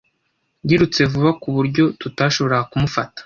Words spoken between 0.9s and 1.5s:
vuba ku